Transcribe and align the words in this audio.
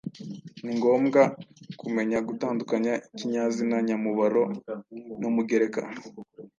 Ni 0.63 0.71
ngombwa 0.77 1.21
kumenya 1.79 2.17
gutandukanya 2.27 2.93
ikinyazina 3.11 3.75
nyamubaro 3.87 4.43
n’umugereka 5.21 5.81